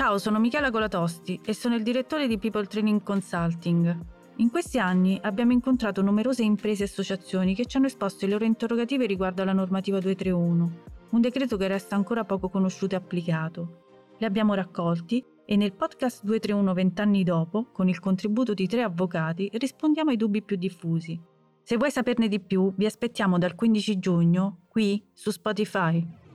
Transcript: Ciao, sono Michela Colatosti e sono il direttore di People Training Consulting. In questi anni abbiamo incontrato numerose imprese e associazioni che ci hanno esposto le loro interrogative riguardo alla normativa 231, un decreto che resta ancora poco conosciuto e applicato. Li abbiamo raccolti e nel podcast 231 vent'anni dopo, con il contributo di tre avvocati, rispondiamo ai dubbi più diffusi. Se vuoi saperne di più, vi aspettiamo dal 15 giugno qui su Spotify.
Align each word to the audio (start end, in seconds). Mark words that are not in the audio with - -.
Ciao, 0.00 0.16
sono 0.16 0.40
Michela 0.40 0.70
Colatosti 0.70 1.38
e 1.44 1.52
sono 1.52 1.74
il 1.74 1.82
direttore 1.82 2.26
di 2.26 2.38
People 2.38 2.64
Training 2.64 3.02
Consulting. 3.02 3.98
In 4.36 4.50
questi 4.50 4.78
anni 4.78 5.20
abbiamo 5.22 5.52
incontrato 5.52 6.00
numerose 6.00 6.42
imprese 6.42 6.84
e 6.84 6.86
associazioni 6.86 7.54
che 7.54 7.66
ci 7.66 7.76
hanno 7.76 7.84
esposto 7.84 8.24
le 8.24 8.32
loro 8.32 8.46
interrogative 8.46 9.04
riguardo 9.04 9.42
alla 9.42 9.52
normativa 9.52 9.98
231, 9.98 10.70
un 11.10 11.20
decreto 11.20 11.58
che 11.58 11.68
resta 11.68 11.96
ancora 11.96 12.24
poco 12.24 12.48
conosciuto 12.48 12.94
e 12.94 12.96
applicato. 12.96 14.14
Li 14.16 14.24
abbiamo 14.24 14.54
raccolti 14.54 15.22
e 15.44 15.56
nel 15.56 15.74
podcast 15.74 16.24
231 16.24 16.72
vent'anni 16.72 17.22
dopo, 17.22 17.66
con 17.70 17.86
il 17.86 18.00
contributo 18.00 18.54
di 18.54 18.66
tre 18.66 18.80
avvocati, 18.80 19.50
rispondiamo 19.52 20.08
ai 20.08 20.16
dubbi 20.16 20.40
più 20.40 20.56
diffusi. 20.56 21.20
Se 21.62 21.76
vuoi 21.76 21.90
saperne 21.90 22.28
di 22.28 22.40
più, 22.40 22.72
vi 22.74 22.86
aspettiamo 22.86 23.36
dal 23.36 23.54
15 23.54 23.98
giugno 23.98 24.60
qui 24.66 25.04
su 25.12 25.30
Spotify. 25.30 26.29